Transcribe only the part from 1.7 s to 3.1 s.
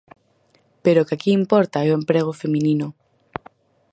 é o emprego feminino.